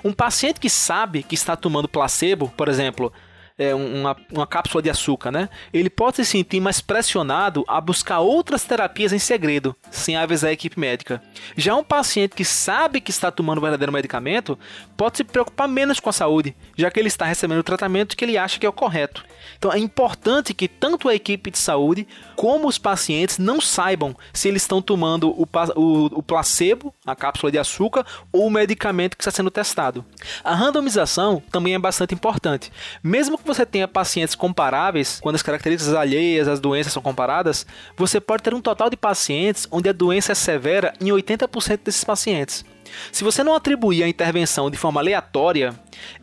Um 0.05 0.13
paciente 0.13 0.61
que 0.61 0.71
sabe 0.71 1.23
que 1.23 1.35
está 1.35 1.57
tomando 1.57 1.89
placebo, 1.89 2.49
por 2.57 2.69
exemplo, 2.69 3.13
é, 3.57 3.75
uma, 3.75 4.17
uma 4.33 4.47
cápsula 4.47 4.83
de 4.83 4.91
açúcar, 4.91 5.31
né? 5.31 5.49
Ele 5.73 5.89
pode 5.89 6.17
se 6.17 6.25
sentir 6.25 6.61
mais 6.61 6.81
pressionado 6.81 7.65
a 7.69 7.81
buscar 7.81 8.21
outras 8.21 8.65
terapias 8.65 9.13
em 9.13 9.19
segredo, 9.19 9.77
sem 9.91 10.17
avisar 10.17 10.51
a 10.51 10.53
equipe 10.53 10.79
médica. 10.79 11.23
Já 11.57 11.75
um 11.77 11.85
paciente 11.85 12.35
que 12.35 12.45
sabe 12.45 13.01
que 13.01 13.11
está 13.11 13.31
tomando 13.31 13.59
o 13.59 13.61
verdadeiro 13.61 13.93
medicamento 13.93 14.59
pode 14.97 15.19
se 15.19 15.25
preocupar 15.25 15.69
menos 15.69 16.01
com 16.01 16.11
a 16.11 16.13
saúde, 16.13 16.57
já 16.77 16.91
que 16.91 16.99
ele 16.99 17.09
está 17.09 17.25
recebendo 17.25 17.61
o 17.61 17.65
tratamento 17.65 18.17
que 18.17 18.25
ele 18.25 18.37
acha 18.37 18.59
que 18.59 18.67
é 18.67 18.69
o 18.69 18.73
correto. 18.73 19.25
Então 19.57 19.73
é 19.73 19.79
importante 19.79 20.53
que 20.53 20.67
tanto 20.67 21.09
a 21.09 21.15
equipe 21.15 21.51
de 21.51 21.59
saúde 21.59 22.09
como 22.35 22.67
os 22.67 22.79
pacientes 22.79 23.39
não 23.39 23.61
saibam 23.61 24.17
se 24.33 24.49
eles 24.49 24.63
estão 24.63 24.83
tomando 24.83 25.31
o, 25.31 25.47
o, 25.77 26.07
o 26.07 26.23
placebo, 26.23 26.93
a 27.07 27.15
cápsula 27.15 27.53
de 27.53 27.59
açúcar, 27.59 28.05
ou 28.33 28.47
o 28.47 28.51
medicamento 28.51 29.17
que 29.17 29.23
está 29.23 29.31
sendo 29.31 29.51
testado. 29.51 30.05
A 30.43 30.55
randomização 30.55 31.43
também 31.53 31.75
é 31.75 31.79
bastante 31.79 32.15
importante. 32.15 32.73
Mesmo 33.03 33.39
que 33.45 33.55
você 33.55 33.65
tenha 33.65 33.87
pacientes 33.87 34.35
comparáveis, 34.35 35.21
quando 35.21 35.37
as 35.37 35.43
características 35.43 35.95
alheias 35.95 36.49
às 36.49 36.59
doenças 36.59 36.93
são 36.93 37.03
comparadas, 37.03 37.67
você 37.97 38.21
pode 38.21 38.43
ter 38.43 38.55
um 38.55 38.61
total 38.61 38.91
de 38.91 38.97
pacientes 38.97 39.69
onde 39.71 39.89
a 39.89 39.93
doença 39.93 40.33
é 40.33 40.35
severa 40.35 40.93
em 41.01 41.07
80% 41.07 41.81
desses 41.85 42.03
pacientes. 42.03 42.65
Se 43.13 43.25
você 43.25 43.43
não 43.43 43.55
atribuir 43.55 44.03
a 44.03 44.09
intervenção 44.09 44.71
de 44.71 44.77
forma 44.77 45.01
aleatória, 45.01 45.75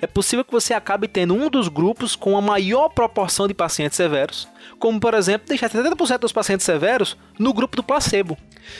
é 0.01 0.07
possível 0.07 0.43
que 0.43 0.51
você 0.51 0.73
acabe 0.73 1.07
tendo 1.07 1.33
um 1.33 1.49
dos 1.49 1.67
grupos 1.67 2.15
com 2.15 2.37
a 2.37 2.41
maior 2.41 2.89
proporção 2.89 3.47
de 3.47 3.53
pacientes 3.53 3.97
severos, 3.97 4.47
como 4.79 4.99
por 4.99 5.13
exemplo 5.13 5.47
deixar 5.47 5.69
70% 5.69 6.19
dos 6.19 6.31
pacientes 6.31 6.65
severos 6.65 7.17
no 7.37 7.53
grupo 7.53 7.75
do 7.75 7.83
placebo. 7.83 8.37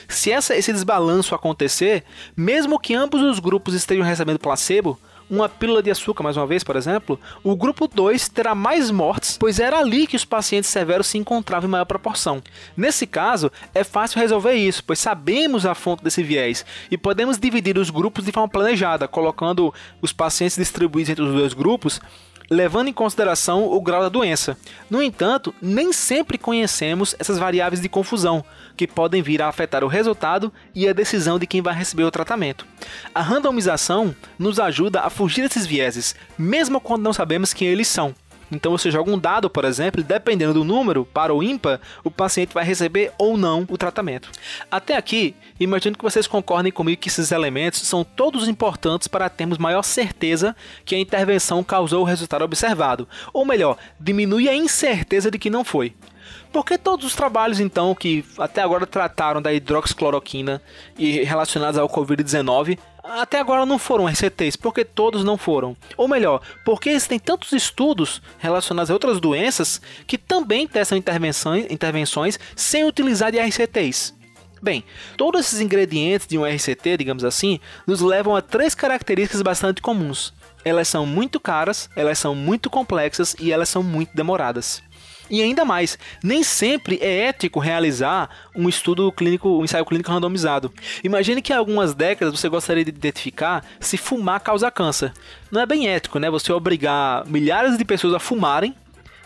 Se 0.07 0.31
essa, 0.31 0.55
esse 0.55 0.71
desbalanço 0.71 1.35
acontecer, 1.35 2.03
mesmo 2.35 2.79
que 2.79 2.93
ambos 2.93 3.21
os 3.21 3.39
grupos 3.39 3.73
estejam 3.73 4.05
recebendo 4.05 4.39
placebo, 4.39 4.99
uma 5.31 5.47
pílula 5.47 5.81
de 5.81 5.89
açúcar, 5.89 6.23
mais 6.23 6.35
uma 6.35 6.45
vez, 6.45 6.61
por 6.61 6.75
exemplo, 6.75 7.17
o 7.41 7.55
grupo 7.55 7.87
2 7.87 8.27
terá 8.27 8.53
mais 8.53 8.91
mortes, 8.91 9.37
pois 9.39 9.59
era 9.59 9.79
ali 9.79 10.05
que 10.05 10.17
os 10.17 10.25
pacientes 10.25 10.69
severos 10.69 11.07
se 11.07 11.17
encontravam 11.17 11.69
em 11.69 11.71
maior 11.71 11.85
proporção. 11.85 12.43
Nesse 12.75 13.07
caso, 13.07 13.49
é 13.73 13.83
fácil 13.83 14.19
resolver 14.19 14.53
isso, 14.53 14.83
pois 14.83 14.99
sabemos 14.99 15.65
a 15.65 15.73
fonte 15.73 16.03
desse 16.03 16.21
viés 16.21 16.65
e 16.91 16.97
podemos 16.97 17.37
dividir 17.37 17.77
os 17.77 17.89
grupos 17.89 18.25
de 18.25 18.31
forma 18.33 18.49
planejada, 18.49 19.07
colocando 19.07 19.73
os 20.01 20.11
pacientes 20.11 20.57
distribuídos 20.57 21.11
entre 21.11 21.23
os 21.23 21.33
dois 21.33 21.53
grupos 21.53 22.01
levando 22.51 22.89
em 22.89 22.93
consideração 22.93 23.71
o 23.71 23.79
grau 23.79 24.01
da 24.01 24.09
doença. 24.09 24.57
No 24.89 25.01
entanto, 25.01 25.55
nem 25.61 25.93
sempre 25.93 26.37
conhecemos 26.37 27.15
essas 27.17 27.39
variáveis 27.39 27.81
de 27.81 27.87
confusão, 27.87 28.43
que 28.75 28.85
podem 28.85 29.21
vir 29.21 29.41
a 29.41 29.47
afetar 29.47 29.85
o 29.85 29.87
resultado 29.87 30.51
e 30.75 30.85
a 30.85 30.91
decisão 30.91 31.39
de 31.39 31.47
quem 31.47 31.61
vai 31.61 31.73
receber 31.73 32.03
o 32.03 32.11
tratamento. 32.11 32.67
A 33.15 33.21
randomização 33.21 34.13
nos 34.37 34.59
ajuda 34.59 34.99
a 34.99 35.09
fugir 35.09 35.43
desses 35.43 35.65
vieses, 35.65 36.13
mesmo 36.37 36.81
quando 36.81 37.03
não 37.03 37.13
sabemos 37.13 37.53
quem 37.53 37.69
eles 37.69 37.87
são. 37.87 38.13
Então 38.51 38.71
você 38.71 38.91
joga 38.91 39.09
um 39.09 39.17
dado, 39.17 39.49
por 39.49 39.65
exemplo, 39.65 40.01
e 40.01 40.03
dependendo 40.03 40.53
do 40.53 40.63
número, 40.63 41.05
para 41.05 41.33
o 41.33 41.41
ímpar, 41.41 41.79
o 42.03 42.11
paciente 42.11 42.53
vai 42.53 42.63
receber 42.63 43.11
ou 43.17 43.37
não 43.37 43.65
o 43.69 43.77
tratamento. 43.77 44.29
Até 44.69 44.97
aqui, 44.97 45.33
imagino 45.59 45.97
que 45.97 46.03
vocês 46.03 46.27
concordem 46.27 46.71
comigo 46.71 47.01
que 47.01 47.09
esses 47.09 47.31
elementos 47.31 47.81
são 47.81 48.03
todos 48.03 48.47
importantes 48.47 49.07
para 49.07 49.29
termos 49.29 49.57
maior 49.57 49.83
certeza 49.83 50.55
que 50.83 50.95
a 50.95 50.99
intervenção 50.99 51.63
causou 51.63 52.01
o 52.01 52.05
resultado 52.05 52.43
observado, 52.43 53.07
ou 53.33 53.45
melhor, 53.45 53.77
diminui 53.99 54.49
a 54.49 54.55
incerteza 54.55 55.31
de 55.31 55.39
que 55.39 55.49
não 55.49 55.63
foi. 55.63 55.93
Porque 56.51 56.77
todos 56.77 57.05
os 57.05 57.15
trabalhos, 57.15 57.59
então, 57.59 57.95
que 57.95 58.25
até 58.37 58.61
agora 58.61 58.85
trataram 58.85 59.41
da 59.41 59.53
hidroxicloroquina 59.53 60.61
e 60.97 61.23
relacionados 61.23 61.79
ao 61.79 61.87
Covid-19, 61.87 62.77
até 63.03 63.39
agora 63.39 63.65
não 63.65 63.79
foram 63.79 64.07
RCTs, 64.07 64.55
porque 64.55 64.83
todos 64.83 65.23
não 65.23 65.37
foram. 65.37 65.75
Ou 65.97 66.07
melhor, 66.07 66.41
porque 66.65 66.89
existem 66.89 67.19
tantos 67.19 67.51
estudos 67.53 68.21
relacionados 68.37 68.91
a 68.91 68.93
outras 68.93 69.19
doenças 69.19 69.81
que 70.05 70.17
também 70.17 70.67
testam 70.67 70.97
intervenções, 70.97 71.65
intervenções 71.69 72.39
sem 72.55 72.83
utilizar 72.85 73.31
de 73.31 73.39
RCTs. 73.39 74.13
Bem, 74.61 74.83
todos 75.17 75.41
esses 75.41 75.59
ingredientes 75.59 76.27
de 76.27 76.37
um 76.37 76.45
RCT, 76.45 76.97
digamos 76.97 77.23
assim, 77.23 77.59
nos 77.87 77.99
levam 77.99 78.35
a 78.35 78.41
três 78.41 78.75
características 78.75 79.41
bastante 79.41 79.81
comuns. 79.81 80.33
Elas 80.63 80.87
são 80.87 81.03
muito 81.03 81.39
caras, 81.39 81.89
elas 81.95 82.19
são 82.19 82.35
muito 82.35 82.69
complexas 82.69 83.35
e 83.39 83.51
elas 83.51 83.69
são 83.69 83.81
muito 83.81 84.15
demoradas. 84.15 84.83
E 85.31 85.41
ainda 85.41 85.63
mais, 85.63 85.97
nem 86.21 86.43
sempre 86.43 86.99
é 87.01 87.27
ético 87.29 87.57
realizar 87.57 88.29
um 88.53 88.67
estudo 88.67 89.09
clínico, 89.13 89.47
um 89.47 89.63
ensaio 89.63 89.85
clínico 89.85 90.11
randomizado. 90.11 90.73
Imagine 91.05 91.41
que 91.41 91.53
há 91.53 91.57
algumas 91.57 91.93
décadas 91.93 92.37
você 92.37 92.49
gostaria 92.49 92.83
de 92.83 92.89
identificar 92.89 93.65
se 93.79 93.95
fumar 93.95 94.41
causa 94.41 94.69
câncer. 94.69 95.13
Não 95.49 95.61
é 95.61 95.65
bem 95.65 95.87
ético, 95.87 96.19
né? 96.19 96.29
Você 96.29 96.51
obrigar 96.51 97.25
milhares 97.27 97.77
de 97.77 97.85
pessoas 97.85 98.13
a 98.13 98.19
fumarem 98.19 98.75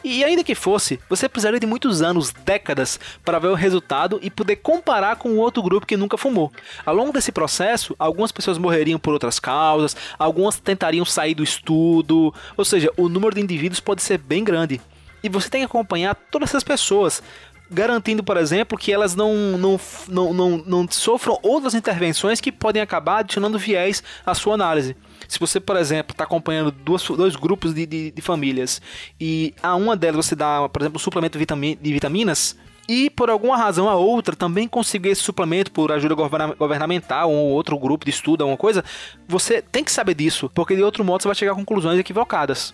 e 0.03 0.24
ainda 0.24 0.43
que 0.43 0.53
fosse, 0.53 1.00
você 1.09 1.27
precisaria 1.27 1.59
de 1.59 1.65
muitos 1.65 2.03
anos, 2.03 2.31
décadas, 2.31 3.00
para 3.24 3.39
ver 3.39 3.47
o 3.47 3.55
resultado 3.55 4.19
e 4.21 4.29
poder 4.29 4.57
comparar 4.57 5.15
com 5.15 5.35
outro 5.38 5.63
grupo 5.63 5.88
que 5.88 5.97
nunca 5.97 6.19
fumou. 6.19 6.51
Ao 6.85 6.93
longo 6.93 7.12
desse 7.12 7.31
processo, 7.31 7.95
algumas 7.97 8.31
pessoas 8.31 8.59
morreriam 8.59 9.00
por 9.00 9.13
outras 9.13 9.39
causas, 9.39 9.97
algumas 10.19 10.59
tentariam 10.59 11.03
sair 11.03 11.33
do 11.33 11.43
estudo, 11.43 12.31
ou 12.55 12.63
seja, 12.63 12.91
o 12.95 13.09
número 13.09 13.33
de 13.33 13.41
indivíduos 13.41 13.79
pode 13.79 14.03
ser 14.03 14.19
bem 14.19 14.43
grande. 14.43 14.79
E 15.25 15.29
você 15.29 15.50
tem 15.50 15.62
que 15.62 15.65
acompanhar 15.65 16.13
todas 16.13 16.50
essas 16.50 16.63
pessoas, 16.63 17.24
garantindo, 17.70 18.24
por 18.24 18.38
exemplo, 18.38 18.77
que 18.77 18.94
elas 18.94 19.15
não, 19.15 19.58
não, 19.58 19.79
não, 20.08 20.34
não, 20.34 20.58
não 20.60 20.88
sofram 20.88 21.39
outras 21.41 21.74
intervenções 21.74 22.39
que 22.39 22.51
podem 22.51 22.79
acabar 22.79 23.22
adicionando 23.22 23.58
viés 23.58 24.03
à 24.24 24.36
sua 24.36 24.53
análise. 24.53 24.96
Se 25.27 25.39
você, 25.39 25.60
por 25.60 25.77
exemplo, 25.77 26.12
está 26.13 26.25
acompanhando 26.25 26.70
duas, 26.70 27.03
dois 27.08 27.36
grupos 27.36 27.74
de, 27.74 27.88
de, 27.88 28.12
de, 28.12 28.22
famílias 28.22 28.79
e 29.20 29.55
a 29.63 29.75
uma 29.75 29.98
delas 29.98 30.27
você 30.27 30.36
dá, 30.36 30.70
por 30.70 30.79
exemplo, 30.79 30.98
um 30.98 31.03
suplemento 31.03 31.39
de 31.39 31.91
vitaminas, 31.91 32.55
e 32.88 33.10
por 33.10 33.30
alguma 33.30 33.58
razão 33.58 33.89
a 33.89 33.96
outra 33.96 34.36
também 34.36 34.68
conseguir 34.68 35.10
esse 35.10 35.22
suplemento 35.22 35.72
por 35.72 35.92
ajuda 35.92 36.13
governamental 36.13 37.32
ou 37.32 37.51
outro 37.51 37.77
grupo 37.77 38.06
de 38.06 38.12
estudo, 38.12 38.44
alguma 38.44 38.58
coisa, 38.58 38.84
você 39.27 39.62
tem 39.62 39.84
que 39.84 39.92
saber 39.92 40.13
disso, 40.13 40.50
porque 40.54 40.75
de 40.75 40.84
outro 40.84 41.04
modo 41.04 41.22
você 41.22 41.27
vai 41.27 41.36
chegar 41.36 41.54
a 41.54 41.56
conclusões 41.56 42.00
equivocadas. 42.00 42.72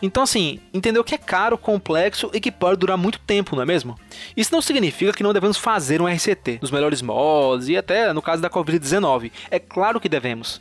Então, 0.00 0.24
assim, 0.24 0.58
entendeu 0.74 1.04
que 1.04 1.14
é 1.14 1.18
caro, 1.18 1.56
complexo 1.56 2.30
e 2.34 2.40
que 2.40 2.50
pode 2.50 2.80
durar 2.80 2.98
muito 2.98 3.20
tempo, 3.20 3.54
não 3.54 3.62
é 3.62 3.66
mesmo? 3.66 3.96
Isso 4.36 4.52
não 4.52 4.60
significa 4.60 5.12
que 5.12 5.22
não 5.22 5.32
devemos 5.32 5.56
fazer 5.56 6.02
um 6.02 6.08
RCT 6.08 6.58
nos 6.60 6.72
melhores 6.72 7.00
modos 7.00 7.68
e 7.68 7.76
até 7.76 8.12
no 8.12 8.20
caso 8.20 8.42
da 8.42 8.50
Covid-19. 8.50 9.30
É 9.50 9.60
claro 9.60 10.00
que 10.00 10.08
devemos. 10.08 10.60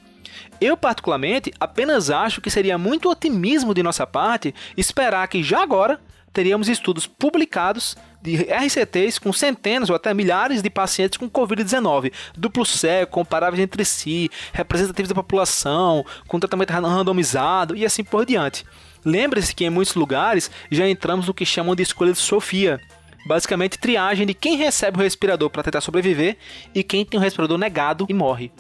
Eu, 0.60 0.78
particularmente, 0.78 1.52
apenas 1.60 2.12
acho 2.12 2.40
que 2.40 2.52
seria 2.52 2.78
muito 2.78 3.10
otimismo 3.10 3.74
de 3.74 3.82
nossa 3.82 4.06
parte 4.06 4.54
esperar 4.78 5.28
que 5.28 5.42
já 5.42 5.64
agora 5.64 6.00
teríamos 6.32 6.70
estudos 6.70 7.08
publicados 7.08 7.98
de 8.22 8.36
RCTs 8.36 9.20
com 9.20 9.34
centenas 9.34 9.90
ou 9.90 9.96
até 9.96 10.14
milhares 10.14 10.62
de 10.62 10.70
pacientes 10.70 11.18
com 11.18 11.30
Covid-19, 11.30 12.12
duplo 12.38 12.66
cego, 12.66 13.12
comparáveis 13.12 13.62
entre 13.62 13.84
si, 13.84 14.30
representativos 14.54 15.10
da 15.10 15.16
população, 15.16 16.06
com 16.28 16.40
tratamento 16.40 16.72
randomizado 16.72 17.76
e 17.76 17.86
assim 17.86 18.04
por 18.04 18.26
diante. 18.26 18.66
Lembre-se 19.04 19.56
que 19.56 19.66
em 19.66 19.70
muitos 19.70 19.96
lugares 19.96 20.52
já 20.70 20.88
entramos 20.88 21.28
no 21.28 21.34
que 21.34 21.46
chamam 21.46 21.76
de 21.76 21.84
escolha 21.84 22.14
de 22.14 22.20
Sofia. 22.20 22.80
Basicamente, 23.26 23.78
triagem 23.78 24.26
de 24.26 24.34
quem 24.34 24.56
recebe 24.58 24.98
o 24.98 25.02
respirador 25.02 25.50
para 25.50 25.64
tentar 25.64 25.82
sobreviver 25.82 26.38
e 26.74 26.84
quem 26.84 27.06
tem 27.06 27.20
o 27.20 27.24
respirador 27.24 27.58
negado 27.58 28.06
e 28.10 28.14
morre. 28.14 28.52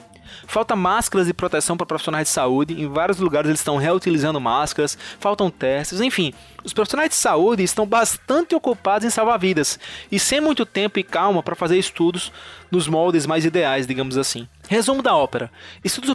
Falta 0.47 0.75
máscaras 0.75 1.27
de 1.27 1.33
proteção 1.33 1.77
para 1.77 1.85
profissionais 1.85 2.27
de 2.27 2.33
saúde. 2.33 2.81
Em 2.81 2.87
vários 2.87 3.19
lugares 3.19 3.49
eles 3.49 3.59
estão 3.59 3.77
reutilizando 3.77 4.39
máscaras. 4.39 4.97
Faltam 5.19 5.49
testes. 5.49 6.01
Enfim, 6.01 6.33
os 6.63 6.73
profissionais 6.73 7.09
de 7.09 7.15
saúde 7.15 7.63
estão 7.63 7.85
bastante 7.85 8.53
ocupados 8.53 9.05
em 9.05 9.09
salvar 9.09 9.39
vidas 9.39 9.79
e 10.11 10.19
sem 10.19 10.39
muito 10.39 10.65
tempo 10.65 10.99
e 10.99 11.03
calma 11.03 11.41
para 11.41 11.55
fazer 11.55 11.77
estudos 11.77 12.31
nos 12.69 12.87
moldes 12.87 13.25
mais 13.25 13.45
ideais, 13.45 13.87
digamos 13.87 14.17
assim. 14.17 14.47
Resumo 14.69 15.01
da 15.01 15.15
ópera: 15.15 15.51
estudos 15.83 16.13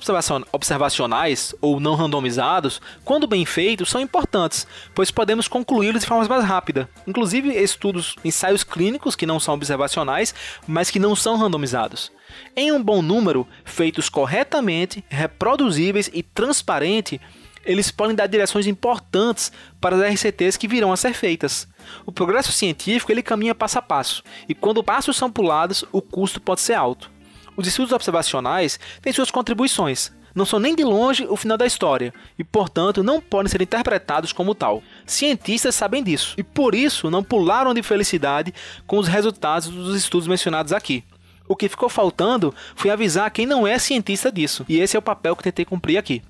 observacionais 0.52 1.54
ou 1.60 1.80
não 1.80 1.94
randomizados, 1.94 2.80
quando 3.04 3.26
bem 3.26 3.44
feitos, 3.44 3.90
são 3.90 4.00
importantes, 4.00 4.66
pois 4.94 5.10
podemos 5.10 5.48
concluí-los 5.48 6.00
de 6.00 6.06
forma 6.06 6.26
mais 6.26 6.44
rápida. 6.44 6.88
Inclusive 7.06 7.50
estudos, 7.50 8.16
ensaios 8.24 8.64
clínicos 8.64 9.16
que 9.16 9.26
não 9.26 9.40
são 9.40 9.54
observacionais, 9.54 10.34
mas 10.66 10.90
que 10.90 10.98
não 10.98 11.14
são 11.14 11.36
randomizados. 11.36 12.10
Em 12.54 12.72
um 12.72 12.82
bom 12.82 13.02
número, 13.02 13.46
feitos 13.64 14.08
corretamente, 14.08 15.04
reproduzíveis 15.08 16.10
e 16.12 16.22
transparente, 16.22 17.20
eles 17.64 17.90
podem 17.90 18.14
dar 18.14 18.26
direções 18.26 18.66
importantes 18.66 19.50
para 19.80 19.96
as 19.96 20.14
RCTs 20.14 20.56
que 20.56 20.68
virão 20.68 20.92
a 20.92 20.96
ser 20.96 21.12
feitas. 21.12 21.68
O 22.04 22.12
progresso 22.12 22.52
científico 22.52 23.10
ele 23.10 23.22
caminha 23.22 23.54
passo 23.54 23.78
a 23.78 23.82
passo, 23.82 24.22
e 24.48 24.54
quando 24.54 24.84
passos 24.84 25.16
são 25.16 25.30
pulados, 25.30 25.84
o 25.92 26.00
custo 26.00 26.40
pode 26.40 26.60
ser 26.60 26.74
alto. 26.74 27.10
Os 27.56 27.66
estudos 27.66 27.92
observacionais 27.92 28.78
têm 29.02 29.12
suas 29.12 29.30
contribuições, 29.30 30.12
não 30.36 30.44
são 30.44 30.58
nem 30.58 30.76
de 30.76 30.84
longe 30.84 31.26
o 31.30 31.34
final 31.34 31.56
da 31.56 31.64
história 31.64 32.12
e, 32.38 32.44
portanto, 32.44 33.02
não 33.02 33.22
podem 33.22 33.50
ser 33.50 33.62
interpretados 33.62 34.34
como 34.34 34.54
tal. 34.54 34.82
Cientistas 35.06 35.74
sabem 35.74 36.04
disso 36.04 36.34
e, 36.36 36.42
por 36.42 36.74
isso, 36.74 37.10
não 37.10 37.24
pularam 37.24 37.72
de 37.72 37.82
felicidade 37.82 38.52
com 38.86 38.98
os 38.98 39.08
resultados 39.08 39.68
dos 39.68 39.96
estudos 39.96 40.28
mencionados 40.28 40.74
aqui. 40.74 41.02
O 41.48 41.56
que 41.56 41.68
ficou 41.68 41.88
faltando 41.88 42.54
foi 42.74 42.90
avisar 42.90 43.30
quem 43.30 43.46
não 43.46 43.66
é 43.66 43.78
cientista 43.78 44.30
disso, 44.30 44.64
e 44.68 44.78
esse 44.78 44.96
é 44.96 44.98
o 44.98 45.02
papel 45.02 45.36
que 45.36 45.42
tentei 45.42 45.64
cumprir 45.64 45.96
aqui. 45.96 46.22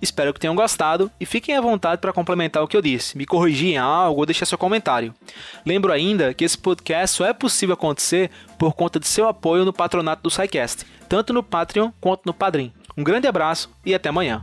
Espero 0.00 0.32
que 0.32 0.40
tenham 0.40 0.54
gostado 0.54 1.10
e 1.20 1.26
fiquem 1.26 1.56
à 1.56 1.60
vontade 1.60 2.00
para 2.00 2.12
complementar 2.12 2.62
o 2.62 2.68
que 2.68 2.76
eu 2.76 2.82
disse, 2.82 3.16
me 3.16 3.26
corrigir 3.26 3.74
em 3.74 3.78
algo 3.78 4.20
ou 4.20 4.26
deixar 4.26 4.46
seu 4.46 4.58
comentário. 4.58 5.14
Lembro 5.64 5.92
ainda 5.92 6.32
que 6.32 6.44
esse 6.44 6.56
podcast 6.56 7.16
só 7.16 7.26
é 7.26 7.32
possível 7.32 7.74
acontecer 7.74 8.30
por 8.58 8.74
conta 8.74 8.98
de 8.98 9.06
seu 9.06 9.28
apoio 9.28 9.64
no 9.64 9.72
patronato 9.72 10.22
do 10.22 10.30
SciCast, 10.30 10.84
tanto 11.08 11.32
no 11.32 11.42
Patreon 11.42 11.90
quanto 12.00 12.22
no 12.26 12.34
Padrim. 12.34 12.72
Um 12.96 13.04
grande 13.04 13.28
abraço 13.28 13.70
e 13.84 13.94
até 13.94 14.08
amanhã. 14.08 14.42